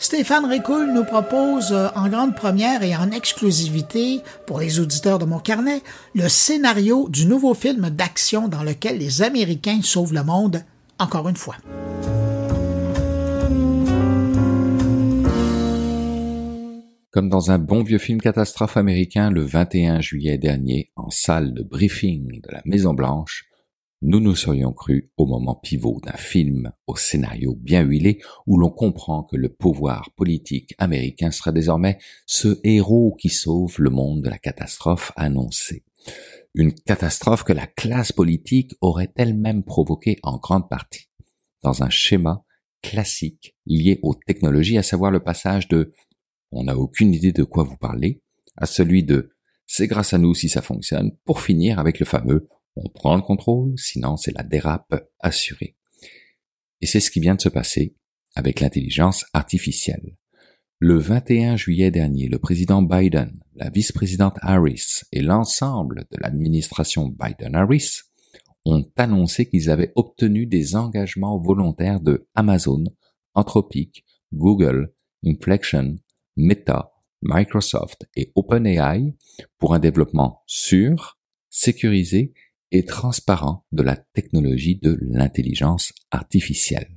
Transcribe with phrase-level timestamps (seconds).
[0.00, 5.24] Stéphane Récoul nous propose euh, en grande première et en exclusivité pour les auditeurs de
[5.24, 5.82] mon carnet
[6.14, 10.62] le scénario du nouveau film d'action dans lequel les Américains sauvent le monde
[11.00, 11.56] encore une fois.
[17.10, 21.64] Comme dans un bon vieux film catastrophe américain le 21 juillet dernier en salle de
[21.64, 23.47] briefing de la Maison Blanche,
[24.00, 28.70] nous nous serions crus au moment pivot d'un film au scénario bien huilé où l'on
[28.70, 34.28] comprend que le pouvoir politique américain sera désormais ce héros qui sauve le monde de
[34.28, 35.84] la catastrophe annoncée.
[36.54, 41.08] Une catastrophe que la classe politique aurait elle-même provoquée en grande partie,
[41.62, 42.44] dans un schéma
[42.82, 45.92] classique lié aux technologies, à savoir le passage de
[46.52, 48.22] on n'a aucune idée de quoi vous parlez
[48.56, 49.30] à celui de
[49.66, 52.48] c'est grâce à nous si ça fonctionne, pour finir avec le fameux
[52.84, 55.76] on prend le contrôle, sinon c'est la dérape assurée.
[56.80, 57.96] Et c'est ce qui vient de se passer
[58.34, 60.16] avec l'intelligence artificielle.
[60.78, 68.02] Le 21 juillet dernier, le président Biden, la vice-présidente Harris et l'ensemble de l'administration Biden-Harris
[68.64, 72.84] ont annoncé qu'ils avaient obtenu des engagements volontaires de Amazon,
[73.34, 74.92] Anthropic, Google,
[75.26, 75.96] Inflection,
[76.36, 76.92] Meta,
[77.22, 79.16] Microsoft et OpenAI
[79.58, 81.18] pour un développement sûr,
[81.50, 82.32] sécurisé
[82.70, 86.94] et transparent de la technologie de l'intelligence artificielle.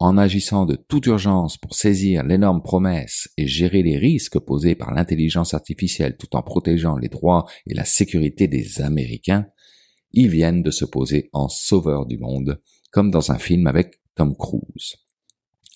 [0.00, 4.92] En agissant de toute urgence pour saisir l'énorme promesse et gérer les risques posés par
[4.92, 9.46] l'intelligence artificielle tout en protégeant les droits et la sécurité des Américains,
[10.12, 14.36] ils viennent de se poser en sauveur du monde, comme dans un film avec Tom
[14.36, 14.96] Cruise.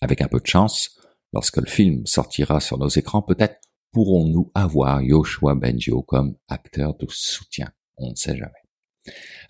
[0.01, 0.97] Avec un peu de chance,
[1.33, 3.61] lorsque le film sortira sur nos écrans, peut-être
[3.93, 7.71] pourrons-nous avoir Yoshua Bengio comme acteur de soutien.
[7.97, 8.68] On ne sait jamais.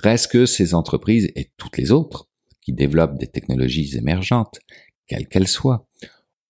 [0.01, 2.29] Reste que ces entreprises et toutes les autres
[2.61, 4.61] qui développent des technologies émergentes,
[5.07, 5.89] quelles qu'elles soient,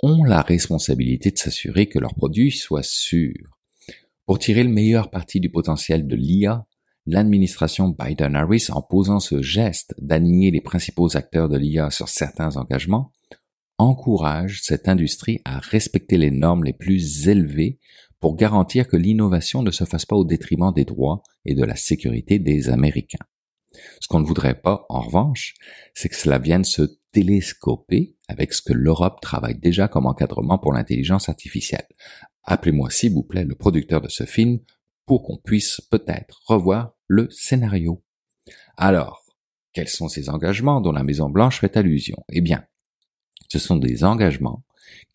[0.03, 3.59] ont la responsabilité de s'assurer que leurs produits soient sûrs.
[4.27, 6.67] Pour tirer le meilleur parti du potentiel de l'IA,
[7.07, 13.13] l'administration Biden-Harris, en posant ce geste d'aligner les principaux acteurs de l'IA sur certains engagements,
[13.79, 17.79] encourage cette industrie à respecter les normes les plus élevées
[18.21, 21.77] pour garantir que l'innovation ne se fasse pas au détriment des droits et de la
[21.77, 23.25] sécurité des Américains.
[24.01, 25.55] Ce qu'on ne voudrait pas, en revanche,
[25.95, 30.73] c'est que cela vienne se télescoper avec ce que l'Europe travaille déjà comme encadrement pour
[30.73, 31.87] l'intelligence artificielle.
[32.45, 34.59] Appelez-moi s'il vous plaît le producteur de ce film
[35.07, 38.03] pour qu'on puisse peut-être revoir le scénario.
[38.77, 39.25] Alors,
[39.73, 42.25] quels sont ces engagements dont la Maison Blanche fait allusion?
[42.31, 42.65] Eh bien,
[43.49, 44.65] ce sont des engagements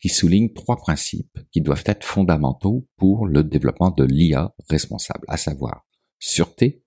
[0.00, 5.36] qui soulignent trois principes qui doivent être fondamentaux pour le développement de l'IA responsable, à
[5.36, 5.86] savoir
[6.18, 6.82] sûreté,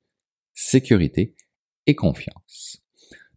[0.53, 1.35] sécurité
[1.85, 2.83] et confiance.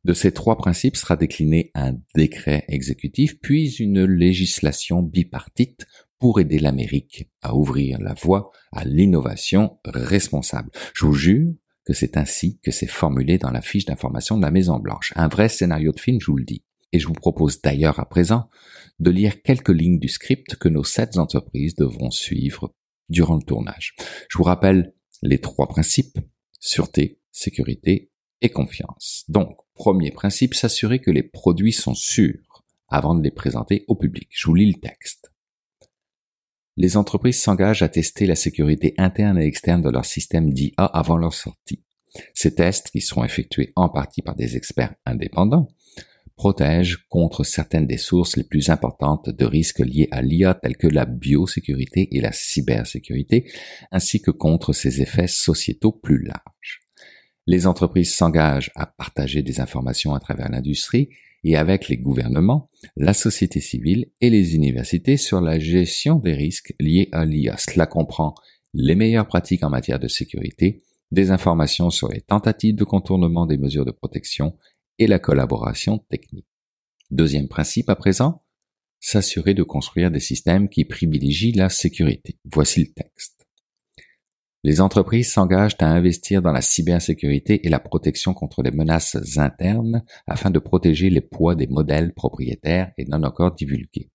[0.05, 5.87] De ces trois principes sera décliné un décret exécutif, puis une législation bipartite
[6.19, 10.71] pour aider l'Amérique à ouvrir la voie à l'innovation responsable.
[10.95, 11.53] Je vous jure
[11.85, 15.13] que c'est ainsi que c'est formulé dans la fiche d'information de la Maison Blanche.
[15.17, 16.63] Un vrai scénario de film, je vous le dis.
[16.93, 18.49] Et je vous propose d'ailleurs à présent
[18.99, 22.75] de lire quelques lignes du script que nos sept entreprises devront suivre
[23.09, 23.95] durant le tournage.
[24.29, 26.19] Je vous rappelle les trois principes,
[26.59, 29.25] sûreté, sécurité et confiance.
[29.29, 34.29] Donc, premier principe, s'assurer que les produits sont sûrs avant de les présenter au public.
[34.31, 35.33] Je vous lis le texte.
[36.77, 41.17] Les entreprises s'engagent à tester la sécurité interne et externe de leur système d'IA avant
[41.17, 41.85] leur sortie.
[42.35, 45.69] Ces tests, qui seront effectués en partie par des experts indépendants,
[46.41, 50.87] protège contre certaines des sources les plus importantes de risques liés à l'IA telles que
[50.87, 53.45] la biosécurité et la cybersécurité,
[53.93, 56.81] ainsi que contre ses effets sociétaux plus larges.
[57.47, 61.11] Les entreprises s'engagent à partager des informations à travers l'industrie
[61.45, 66.73] et avec les gouvernements, la société civile et les universités sur la gestion des risques
[66.81, 67.57] liés à l'IA.
[67.59, 68.35] Cela comprend
[68.73, 73.59] les meilleures pratiques en matière de sécurité, des informations sur les tentatives de contournement des
[73.59, 74.55] mesures de protection
[75.01, 76.47] et la collaboration technique.
[77.11, 78.41] Deuxième principe à présent,
[79.01, 82.39] s'assurer de construire des systèmes qui privilégient la sécurité.
[82.45, 83.47] Voici le texte.
[84.63, 90.05] Les entreprises s'engagent à investir dans la cybersécurité et la protection contre les menaces internes
[90.27, 94.11] afin de protéger les poids des modèles propriétaires et non encore divulgués.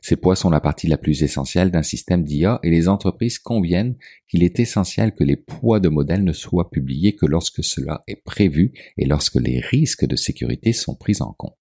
[0.00, 3.96] Ces poids sont la partie la plus essentielle d'un système d'IA et les entreprises conviennent
[4.28, 8.22] qu'il est essentiel que les poids de modèles ne soient publiés que lorsque cela est
[8.22, 11.56] prévu et lorsque les risques de sécurité sont pris en compte.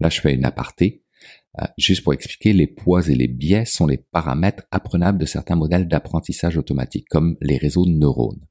[0.00, 1.02] Là, je fais une aparté.
[1.60, 5.56] Euh, juste pour expliquer, les poids et les biais sont les paramètres apprenables de certains
[5.56, 8.46] modèles d'apprentissage automatique, comme les réseaux de neurones.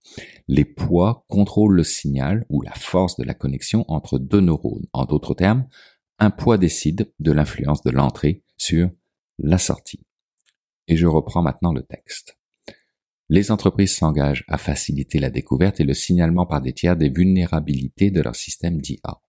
[0.49, 4.87] Les poids contrôlent le signal ou la force de la connexion entre deux neurones.
[4.91, 5.67] En d'autres termes,
[6.19, 8.89] un poids décide de l'influence de l'entrée sur
[9.39, 10.01] la sortie.
[10.87, 12.37] Et je reprends maintenant le texte.
[13.29, 18.09] Les entreprises s'engagent à faciliter la découverte et le signalement par des tiers des vulnérabilités
[18.09, 19.21] de leur système d'IA.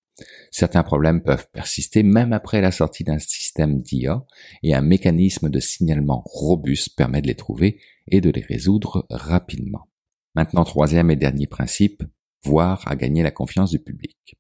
[0.51, 4.25] Certains problèmes peuvent persister même après la sortie d'un système d'IA
[4.63, 9.89] et un mécanisme de signalement robuste permet de les trouver et de les résoudre rapidement.
[10.35, 12.03] Maintenant, troisième et dernier principe,
[12.45, 14.37] voir à gagner la confiance du public.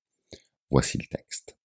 [0.70, 1.57] Voici le texte.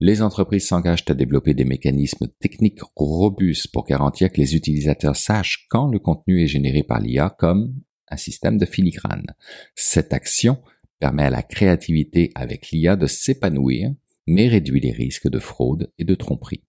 [0.00, 5.66] Les entreprises s'engagent à développer des mécanismes techniques robustes pour garantir que les utilisateurs sachent
[5.68, 7.74] quand le contenu est généré par l'IA comme
[8.08, 9.26] un système de filigrane.
[9.74, 10.62] Cette action
[11.00, 13.92] permet à la créativité avec l'IA de s'épanouir,
[14.28, 16.62] mais réduit les risques de fraude et de tromperie.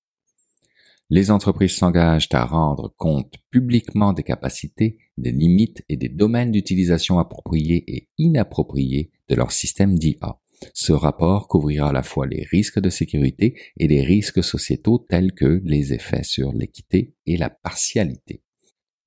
[1.11, 7.19] Les entreprises s'engagent à rendre compte publiquement des capacités, des limites et des domaines d'utilisation
[7.19, 10.39] appropriés et inappropriés de leur système d'IA.
[10.73, 15.33] Ce rapport couvrira à la fois les risques de sécurité et les risques sociétaux tels
[15.33, 18.43] que les effets sur l'équité et la partialité.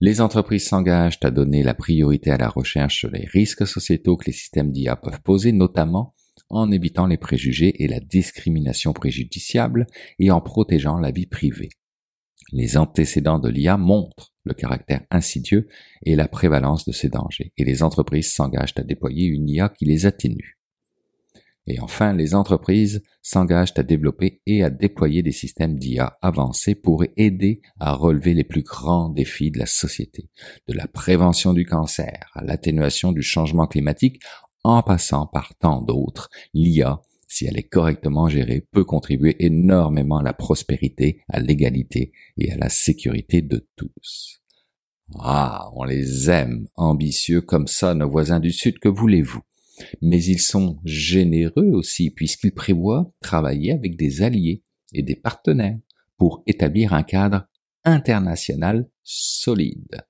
[0.00, 4.26] Les entreprises s'engagent à donner la priorité à la recherche sur les risques sociétaux que
[4.26, 6.14] les systèmes d'IA peuvent poser, notamment
[6.49, 9.87] en évitant les préjugés et la discrimination préjudiciable
[10.19, 11.69] et en protégeant la vie privée.
[12.52, 15.69] Les antécédents de l'IA montrent le caractère insidieux
[16.05, 19.84] et la prévalence de ces dangers, et les entreprises s'engagent à déployer une IA qui
[19.84, 20.58] les atténue.
[21.67, 27.05] Et enfin, les entreprises s'engagent à développer et à déployer des systèmes d'IA avancés pour
[27.17, 30.29] aider à relever les plus grands défis de la société,
[30.67, 34.20] de la prévention du cancer à l'atténuation du changement climatique,
[34.64, 36.31] en passant par tant d'autres.
[36.53, 42.53] L'IA, si elle est correctement gérée, peut contribuer énormément à la prospérité, à l'égalité et
[42.53, 44.41] à la sécurité de tous.
[45.19, 49.43] Ah, on les aime, ambitieux comme ça, nos voisins du Sud, que voulez-vous?
[50.00, 54.62] Mais ils sont généreux aussi puisqu'ils prévoient travailler avec des alliés
[54.93, 55.79] et des partenaires
[56.19, 57.46] pour établir un cadre
[57.84, 60.05] international solide.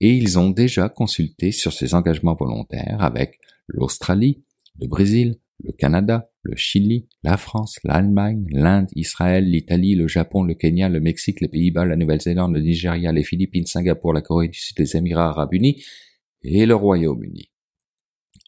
[0.00, 3.38] Et ils ont déjà consulté sur ces engagements volontaires avec
[3.68, 4.42] l'Australie,
[4.80, 10.54] le Brésil, le Canada, le Chili, la France, l'Allemagne, l'Inde, Israël, l'Italie, le Japon, le
[10.54, 14.58] Kenya, le Mexique, les Pays-Bas, la Nouvelle-Zélande, le Nigeria, les Philippines, Singapour, la Corée du
[14.58, 15.82] Sud, les Émirats arabes unis
[16.42, 17.50] et le Royaume-Uni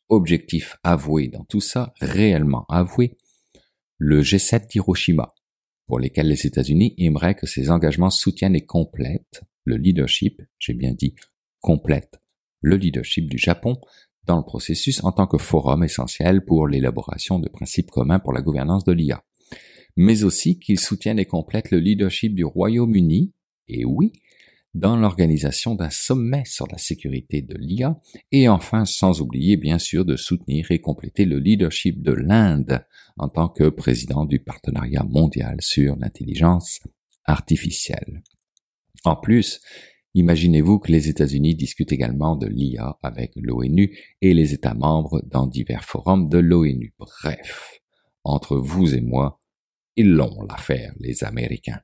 [0.08, 3.16] objectif avoué dans tout ça, réellement avoué,
[3.98, 5.34] le G7 d'Hiroshima,
[5.86, 10.92] pour lesquels les États-Unis aimeraient que ces engagements soutiennent et complètent le leadership, j'ai bien
[10.92, 11.14] dit
[11.60, 12.20] complète,
[12.60, 13.76] le leadership du Japon
[14.24, 18.42] dans le processus en tant que forum essentiel pour l'élaboration de principes communs pour la
[18.42, 19.24] gouvernance de l'IA,
[19.96, 23.32] mais aussi qu'ils soutiennent et complètent le leadership du Royaume-Uni,
[23.68, 24.12] et oui,
[24.74, 27.98] dans l'organisation d'un sommet sur la sécurité de l'IA,
[28.32, 32.84] et enfin sans oublier bien sûr de soutenir et compléter le leadership de l'Inde
[33.16, 36.80] en tant que président du partenariat mondial sur l'intelligence
[37.24, 38.22] artificielle.
[39.04, 39.60] En plus,
[40.14, 45.46] imaginez-vous que les États-Unis discutent également de l'IA avec l'ONU et les États membres dans
[45.46, 46.94] divers forums de l'ONU.
[46.98, 47.80] Bref,
[48.24, 49.40] entre vous et moi,
[49.96, 51.80] ils l'ont l'affaire, les Américains.